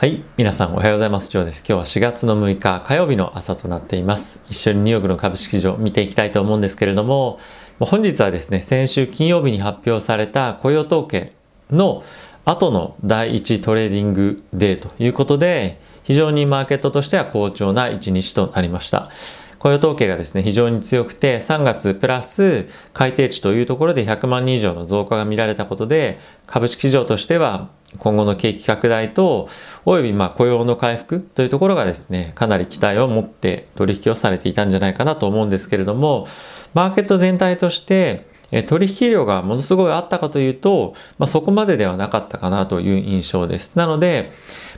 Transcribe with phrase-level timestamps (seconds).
[0.00, 0.22] はい。
[0.38, 1.28] 皆さんおはようございます。
[1.28, 1.58] ジョーです。
[1.58, 4.42] 今日は4月の6日火曜日の朝となっています。
[4.48, 7.38] 一緒にニューヨークの株式市場見ていきたいと思うんですけれども、
[7.80, 11.34] 本日はですね、先週金曜日に発表された雇用統計
[11.70, 12.02] の
[12.46, 19.10] 後の第1 trading day ということで、非常にマーケットとしては好調な一日となりました。
[19.60, 27.68] 雇用統計がですね、非常に強くて、3月プラス改定値というところで100万人以上の増加が見られたことで、株式市場としては
[27.98, 29.50] 今後の景気拡大と、
[29.84, 36.26] およびま雇用の回復というところがですね、かなり期待を持って取引をされていたんじゃないかなと思うんですけれども、
[36.72, 38.30] マーケット全体として
[38.66, 43.76] 取引量がものすごいあったかというと、まあ、そこまでではなかったかなという印象です。
[43.76, 44.32] なので、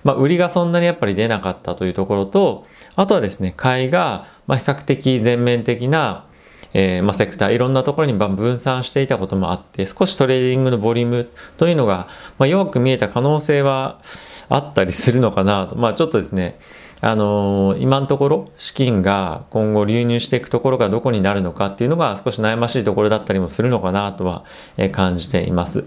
[0.05, 2.67] まあ、売りがそんなにやっぱり出なかったというところと、
[2.97, 6.27] あとはですね、買いがま比較的全面的な
[6.75, 14.01] えー、ま、セクターいろんなところに分散していたこともあって少しトレーディングのボリュームというのが、まあ、弱く見えた可能性は
[14.49, 16.59] あったりするのかなとまあちょっとですね
[17.05, 24.45] あのー、今のところ資金が今後流入していくところがどこになるのかっていうのが少し悩ましいところだったりもするのかなとは、
[24.93, 25.85] 感じています。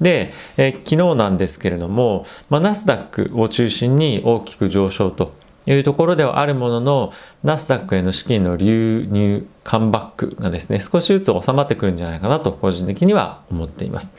[0.00, 5.32] で、えー、昨日なんですけれども、まあ、ナスダックを中心に大きく上昇と
[5.66, 14.14] いうところではあるものの、ナスダックへの資金の流入、カムバックがですね、少しずつ収まってくるんじゃないかなと、個人的には思っています。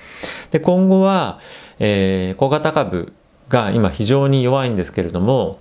[0.51, 1.39] で、今後は、
[1.79, 3.13] えー、小型株
[3.47, 5.59] が今非常に弱いんですけれども、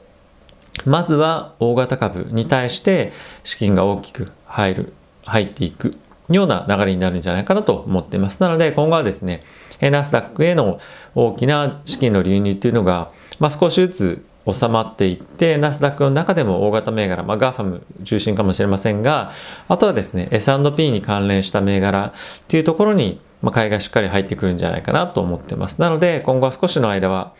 [0.84, 4.92] まずは大型株に対して資金が大きく入る、
[5.24, 5.96] 入っていく
[6.30, 8.42] ような流れになるんじゃないかなと思っています。
[8.42, 9.42] なので今後はですね、
[9.80, 10.78] ナスダックへの
[11.14, 19.32] 大きな資金の流入っていうのが、まあ、少しずつ収まっていってナスダックの中でも大型銘柄、まあ、 GAFAM 中心かもしれませんが
[19.68, 22.12] あとはですね S&P に関連した銘柄っ
[22.48, 27.34] ていうところに、まあ、買いがしっかり入ってくるんじゃないかなと思ってますなので今後は少しの間は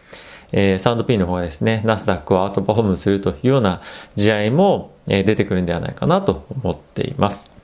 [0.53, 3.83] えー、S&P の方がですね、ナスダックをアウトパフォームするというような
[4.17, 7.58] 地合いも、えー、出てくるんではないかなと思っています。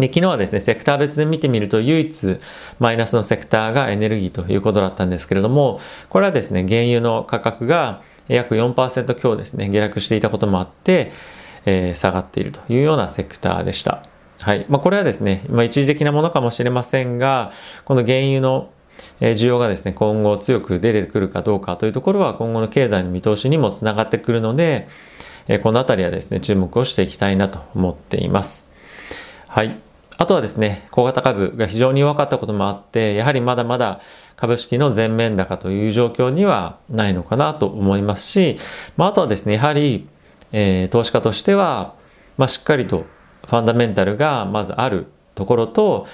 [0.00, 2.38] で昨日はですね、セクター別で見てみると唯一
[2.78, 11.12] マイナスのセクターがエネルギーということだったんですけれども、これはですね、原油の価格が約4%強ですね、下落していたこともあって、
[11.66, 14.04] えー、下がっているというようなセクターでした。
[14.40, 14.64] はい。
[14.68, 17.52] まあ、これはですね、まあ、一時的なものかもしれませんが、
[17.84, 18.70] この原油の
[19.20, 24.88] 需要がですね、今後強く出てくるかどうかというところは今後の経済の見通しにもつながってくるので、
[25.62, 28.70] このあたりはですね、注目をしていきたいなと思っています。
[29.48, 29.89] はい。
[30.20, 34.02] あとはですね、小型株が非常に弱かったこともあって、やはりまだまだ
[34.36, 38.56] 株式の全面高という状況にはないのかなと思いますし、
[38.98, 40.06] まあ、あとはですね、やはり、
[40.52, 41.94] えー、投資家としては、
[42.36, 43.06] まあ、しっかりと
[43.46, 46.06] ファンダメンタルがまずあるところと、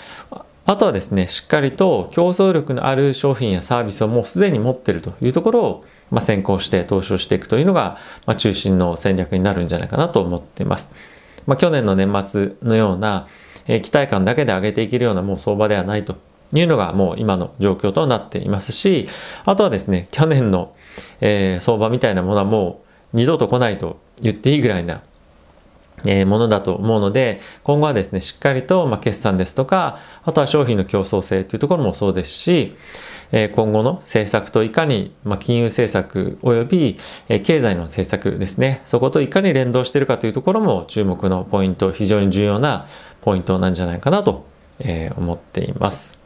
[0.66, 10.92] あとはですね、しっかりと競争力のある商品やサービスをもうすでに持ってるというところを、まあ、先行して投資をしていくというのが、まあ、中心の戦略になるんじゃないかなと思っています。
[11.48, 13.26] まあ、去年の年末のような、
[13.66, 16.16] えー、期待感だけで上げていけるようなもう相場ではないと。
[16.52, 19.08] いうのがもう今の状況となっていますし、
[19.44, 20.76] あとはですね、去年の、
[21.20, 22.82] えー、相場みたいなものはも
[23.12, 25.02] う二度と来ないと言っていいぐらいな、
[26.04, 32.76] え、ものだと思うので、今後はですね、しっかりと、まあ、決算ですとか、あとは商品の競争性というところもそうですし、
[33.32, 36.96] え、今後の政策といかに、まあ、金融政策及び、
[37.28, 42.86] え、経済の政策ですね、そこといかに連動しているかというところも注目のポイント、非常に重要な
[43.22, 44.44] ポイントなんじゃないかなと、
[44.78, 46.20] え、思っています。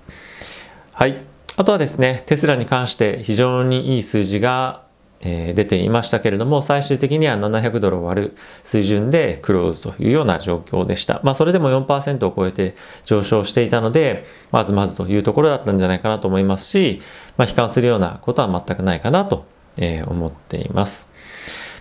[0.93, 1.23] はい。
[1.57, 4.83] あとはですね、テスラに関して非常にいい数字が、
[5.23, 11.21] えー、出ていましたけれども、最終的には700ドルを割る水準でクローズというような状況でした。
[11.23, 17.01] まあ、それでも4%を超えて上昇していたので、まずまずというところだったんじゃないかなと思いますし、
[17.37, 19.45] まあ、悲観するようなことは全くないかなと、
[19.79, 21.11] え、思っています。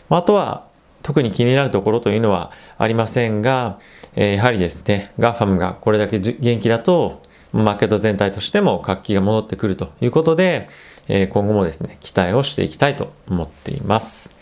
[0.10, 0.68] あとは、
[1.02, 3.80] 特に気になるところというのはありませんが、
[4.16, 10.70] え、やはりですね、 GAFAM がこれだけ元気だと、マーケット全体としても活気が戻ってくるということで、
[11.10, 14.36] え今後もですね、期待をしていきたいと思っています。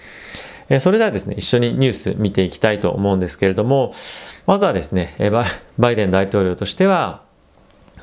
[0.69, 3.93] えそれではですね、一緒にニュース見ていきたいと思うんですけれども、
[4.45, 5.15] まずはですね、
[5.77, 7.23] バイデン大統領としては、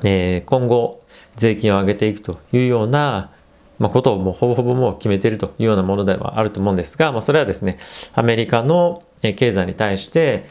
[0.03, 1.01] え今後
[1.35, 3.31] 税金を上げていくというような、
[3.77, 7.77] まあ、ことをもうほぼほぼもう決めているというようなものではあると思うんですが、まあ、それはですね、
[8.13, 10.45] アメリカの経済に対して、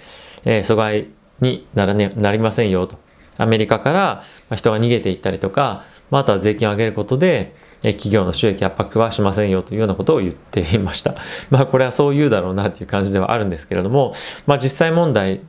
[0.45, 1.09] え阻害
[1.41, 2.99] になら、ね、なりませんよと。
[3.37, 4.23] アメリカから
[4.55, 11.15] 人が逃げていったりとか、まあ、あとは税金を上げることで、企業の収益圧迫はしませんよというようなことを言っていました。
[11.51, 14.15] まあこれはそう言うだろうなっていう感じではあるんですけれども、
[14.47, 15.41] まあ実際問題、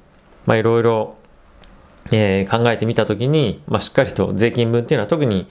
[0.45, 1.15] まあいろいろ、
[2.11, 5.47] えー、考えてみたときに、まあしっかりと税金分っていうのは特に、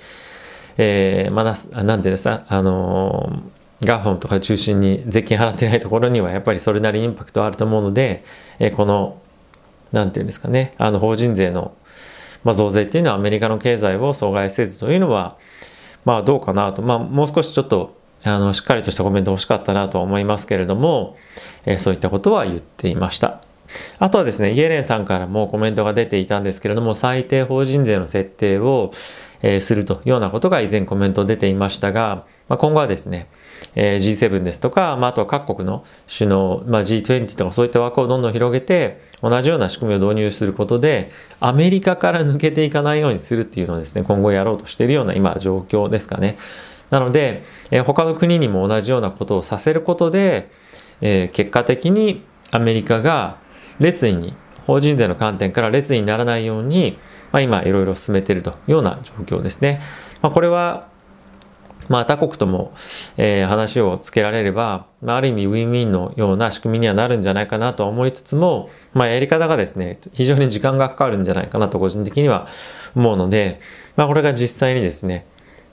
[0.76, 3.42] えー、まだ、なんていうんですか、あの
[3.82, 8.24] ガーフォンとか中心に税金払ってないところにはやっぱりそれなりにインパクトあると思うので、
[8.58, 9.18] えこの
[9.92, 11.74] 何て言うんですかねあの法人税の、
[12.44, 15.36] まあ、増税っていうのはアメリカの経済を阻害せずというのは
[16.04, 21.16] まあどうかなとまあもう少しちょっとあのしっかりとしたコメント欲しかったなとは思いますけれども、
[21.66, 23.42] えそういったことは言っていました。
[23.98, 28.92] あとはですね、イエレンさんからもコメントが出ていたんですけれども、最低法人税の設定を、
[29.46, 33.28] えー、するというようなことが以前コメント出ていましたが、まあ、今後はですね、
[33.74, 41.10] え、G7 ですとか、まあ、あとは各国の首脳、まあ、G20 とかそういった枠をどんどん広げて同じような仕組みを導入することで
[41.40, 46.38] アメリカから抜けていかないようにするっていうのをですね今後やろうとしているような今状況ですかね。
[46.88, 50.48] なので、え、他の国にも同じようなことをさせることで、
[51.02, 53.38] え、結果的にアメリカが
[53.78, 54.34] 列位に
[54.66, 56.98] 法人税の観点から列にならないように、
[57.32, 59.80] まあ、今いろいろ進めているというような状況ですね。
[60.22, 60.92] まあ、これは
[61.88, 62.72] まあ、他国とも、
[63.16, 72.48] えー、話をつけられれば、まあ、ある意味ウィンウィンのような仕組みにはなるんじゃないかなと思いつつも、まあ、やり方がですね、非常に時間がかかるんじゃないかなと個人的には
[72.96, 73.60] 思うので、
[73.96, 75.26] まあ、これが実際にですね、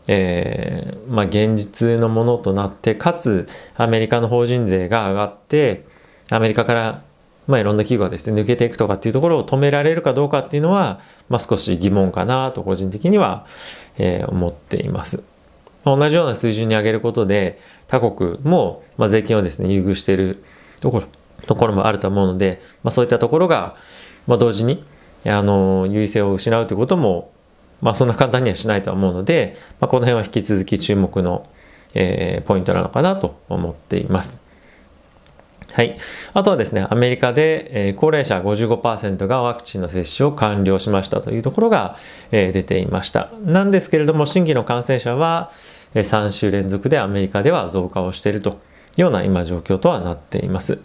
[0.07, 5.85] えー、まあ、現実のものとなって、かつアメリカの法人税が上がって、
[6.29, 7.03] アメリカから
[7.47, 13.45] まあ、いろんな企業がですね抜けていくとかっていうところを止められるかどうかっていうのは、まあ、少し疑問かなと個人的には、
[13.97, 15.23] えー、思っています。
[15.83, 20.43] 同じような水準に上げることで他国も、まあ、税金をですね優遇している
[20.79, 21.07] ところ
[21.47, 23.75] ところもあると思うので、まあ、そういったところが、
[24.27, 24.83] まあ、同時に
[25.25, 27.31] あの優位性を失うということも、
[27.81, 31.49] まあ、そんな簡単にはしないと思うので、まあ、この辺は引き続き注目の、
[31.93, 34.50] えー、ポイントなのかなと思っています。
[35.73, 35.97] はい。
[36.33, 41.97] あとはですね、アメリカで、えー、高齢者55%がワクチンの接種を完了しましたというところが、
[42.31, 43.29] えー、出ていました。
[43.43, 45.51] なんですけれども、新規の感染者は、
[45.93, 48.53] えー、3週連続でアメリカでは増加をしているとい
[48.97, 50.79] うような今状況とはなっています。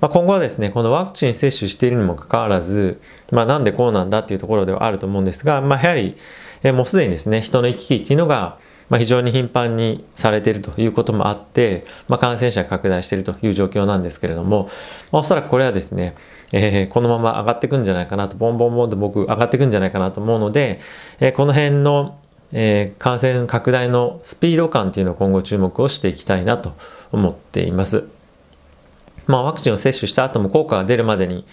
[0.00, 3.00] まあ、今後はですね、このワクチン接種しているにもかかわらず、
[3.30, 6.16] まあ、なんでこうなんだっていうところではあると思うんですが、まあ、やはり、
[6.62, 8.58] え、もうすでにですね、人の行き来っていうのが、
[8.88, 14.68] まあ、非常に頻繁にされているということもあって、まあ、感染者が拡大しているという状況なんですけれども、
[15.10, 16.14] まあ、おそらくこれはですね、
[16.52, 20.80] えー、このまま上がっていくんじゃないかなと、ボンボンボンと僕上がっていくんじゃないかなと思うので、
[21.20, 22.18] えー、この辺の、
[22.52, 26.74] えー、感染拡大のスピード感っていうのを今後注目をしていきたいなと
[27.10, 28.04] 思っています。
[29.26, 31.46] まあ、ワクチンを接種した後も効果が出るまでに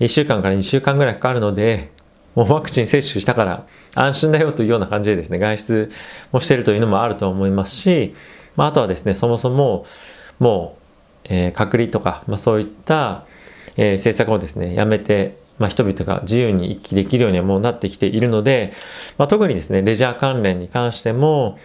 [0.00, 1.90] 1週間から2週間ぐらいかかるので、
[2.34, 5.90] もうワクチン接種したから安心だよというような感じでですね、外出
[6.32, 8.14] もしてるというのもあると思いますし、
[8.56, 9.86] まあ、あとはですね、そもそも
[10.38, 10.82] もう、
[11.24, 13.26] えー、隔離とか、まあ、そういった、
[13.76, 18.72] えー、政策をですね、やめて、まあ、人々が自由に行き来できるようにはもうなってきているので、
[19.18, 21.58] まあ、特にですね、レジャー関連に関しても、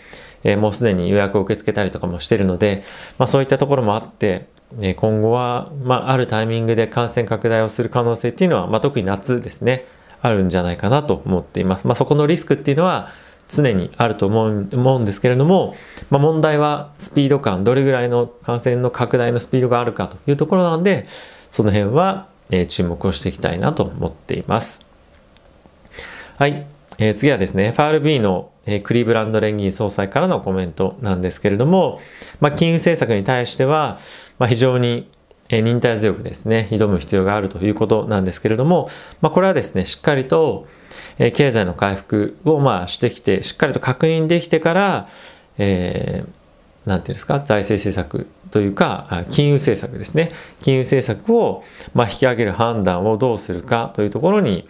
[0.44, 2.84] えー、もうすでに予約を受け付けたりとかもしてるので、
[3.18, 4.48] まあ、そういったところもあって、
[4.98, 9.86] 今後は、まあ、あるタイミングで感染拡大をする可能性っていうのは、まあ、特に夏ですね、
[10.22, 11.88] あるんじゃないかなと思っています。
[11.88, 13.10] まあ、そこのリスクっていうのは
[13.48, 15.76] 常にあると思う思うんですけれども、
[16.10, 21.06] まあ、問題はスピード感、どれぐらいの感染の拡大のスピードがあるかというところなんで、
[21.50, 24.86] その辺は、え、注目をしていきたいなと思っています。
[26.38, 26.66] はい。
[27.00, 32.00] えー、次はですね、FRB の、え、クリーブランド連銀総裁からのコメントなんですけれども、
[32.40, 34.00] まあ、金融政策に対しては、
[34.40, 35.10] まあ、非常に
[35.50, 38.90] え忍耐強くですね、挑む必要があるということなんですけれども、
[39.22, 40.68] まあ、これはですね、しっかりと、
[41.20, 45.08] え経済の回復をまあしてきて、しっかりと確認できてから、
[45.58, 50.32] えー、なんていうんですか、財政政策というか、金融政策ですね。
[50.62, 51.64] 金融政策を
[51.94, 54.68] まあ引き上げる判断をどうするかというところに、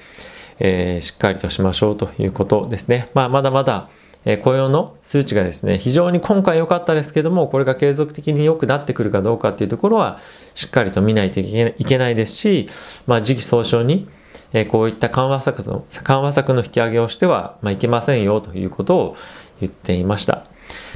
[0.60, 3.10] えー、しっかりとしましょうということですね。
[3.14, 3.90] まあ、まだまだ、
[4.30, 10.20] え雇用の数値がですね、非常に今回良かったですけども、これが継続的に良くなってくるかどうかっていうところは、
[10.54, 12.68] しっかりと見ないといけないですし、
[13.06, 14.06] まあ、時期尚早に、
[14.52, 19.16] えこういった緩和策の、緩和策の引き上げをしては、ま、いけませんよということを
[19.62, 20.44] 言っていました。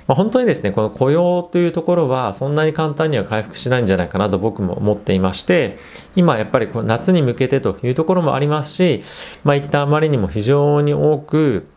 [0.08, 5.78] まあ、本当にですね、この雇用というところはそんなに簡単には回復しないんじゃないかなと僕も思っていまして、
[6.18, 9.04] 今やっぱり夏に向けてというところもありますし、
[9.46, 11.68] まあ、一旦あまりにも非常に多く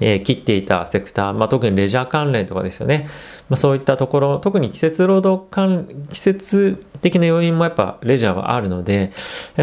[0.00, 3.08] え、切っていたセクター、まあ、特にレジャー関連とかですよね、
[3.48, 9.12] まあ、そういったところ特に季節労働関季節的な要因もやっぱレジャーはあるので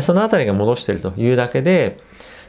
[0.02, 1.98] その辺りが戻してるというだけで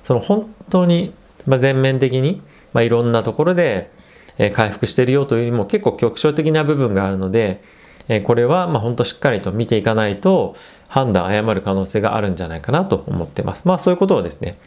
[0.03, 1.13] その本当に、
[1.47, 3.91] ま、全面的に、まあ、いろんなところで、
[4.39, 7.61] え、回復してるよというよりも結構局所的な部分があるので、
[8.09, 10.55] え、これはまあ本当しっかりと見ていかないと
[10.87, 13.63] 判断誤る可能性があるんじゃないかなと思ってます。
[13.65, 14.59] まあそういうことをですね、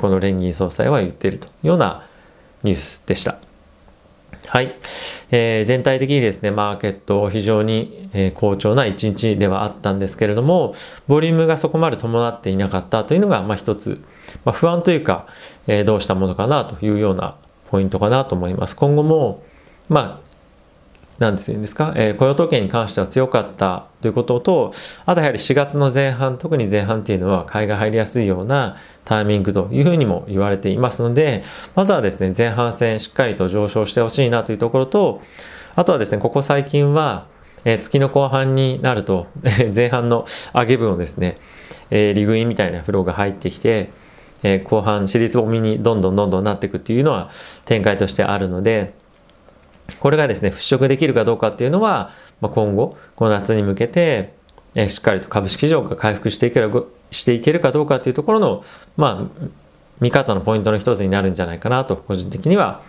[0.00, 2.06] この連銀総裁は言っているというような
[2.66, 3.38] ニュースでした。
[4.48, 4.76] はい、
[5.30, 10.74] えー、全体的にですね、マーケット非常に、えー、好調な一日ではあったんですけれども、
[11.08, 14.02] ボリュームがそこまで伴っていなかったというのが、まあ一つ、
[14.44, 15.26] まあ、不安というか、
[15.66, 17.36] えー、どうしたものかなというような
[17.70, 18.76] ポイントかなと思います。
[18.76, 19.42] 今後も、
[19.88, 20.25] まあ、
[21.18, 24.72] なんですですか、えー、雇用統計に関しては強かったということと、
[25.06, 31.42] あとやはり4月の前半、特に前半っていうのは買いが入りやすいようなタイミングというふうにも言われていますので、
[31.74, 35.22] まずはですね、前半戦しっかりと上昇してほしいなというところと、
[35.74, 37.26] あとはですね、ここ最近は、
[37.64, 39.26] えー、月の後半になると、
[39.74, 41.36] 前半の上げ分をですね、
[41.90, 43.90] えー、リグインみたいなフローが入ってきて、
[44.42, 47.30] え、後半、尻つぼみにどんどんどんどんなっていくっていうのは
[47.64, 48.92] 展開としてあるので、
[50.00, 54.34] これがですね、払拭できるかどうかっていうのは、まあ、今後、この夏に向けて、
[54.74, 58.64] えしっかりと株式市場が回復していけるしていけるかどうかというところの、
[58.96, 59.46] まあ、
[60.00, 62.82] 見方のポイントの一つになるんじゃないかなと、個人的には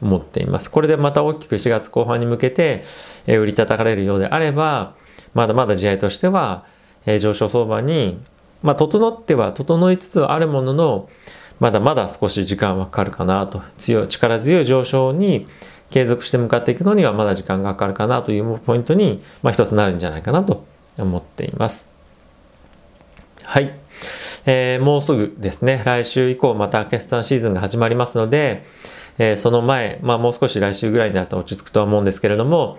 [0.00, 0.70] 思っています。
[0.70, 2.84] これでまた大きく4月後半に向けて、
[3.26, 4.94] え売り叩かれるようであれば、
[5.34, 6.64] まだまだ試合としては、
[7.06, 8.22] え上昇相場に、
[8.62, 11.08] まあ、整っては整いつつあるものの、
[11.60, 15.46] まだまだ少し時間はかかるかなと、強い、力強い上昇に、
[15.94, 20.64] 継続して向かっていくのにはまだ時間がかかるかなというポイントに、まあ、一つなるんじゃないかなと
[20.98, 21.88] 思っています。
[23.44, 23.72] はい。
[24.44, 28.64] えー、もうすぐですね、来週以降また決算シーズンが始まりますので、
[29.18, 32.78] えー、その前、まあもう少し来週ぐらいになると落ち着くとは思うんですけれども、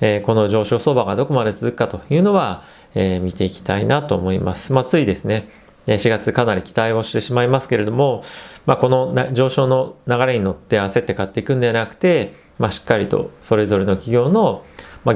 [0.00, 2.62] えー、この上昇相場がどこまで続くかというのは、
[2.94, 4.72] えー、見ていきたいなと思います。
[4.72, 5.48] まあついですね、
[5.86, 8.22] 4月かなり期待をしてしまいますけれども、
[8.66, 14.64] まあ、この上昇の流れに乗って焦って買っていくんではなくて、まあ、しっかりとそれぞれの企業の、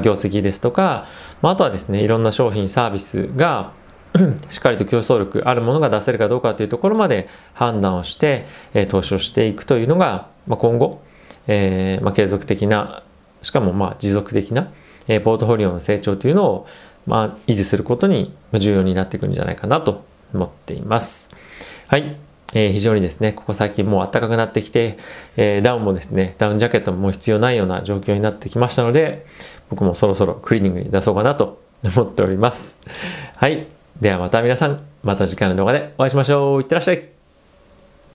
[0.03, 1.07] 業績ですとか、
[1.41, 3.73] まあ、あとはですねいろんな商品サービスが
[4.51, 8.45] しっかりと競争力あるものが出せるかどうかというところまで判断をして、
[8.75, 11.01] え、投資をしていくというのが、まあ、今後、
[11.47, 13.03] えーまあ、継続的な
[13.41, 14.71] しかもまあ持続的な、
[15.07, 16.67] え、ポートフォリオの成長というのを、
[17.07, 21.29] まあ、維持することに重要になってくるんじゃないかなと思っています。
[21.87, 22.17] はい。
[22.53, 24.97] えー、非常にですね、ここ最近もう暖かくなってきて、
[25.37, 29.25] えー、ダウンもですね、ダウンジャケットも必要ないような状況になってきましたので、
[29.69, 32.81] 僕もそろそろクリーニングに出そうかなと思っております。
[33.35, 33.67] はい。
[34.01, 36.61] ではまた皆さん、また次回の動画でお会いしましょう。
[36.61, 37.18] いってらっしゃい。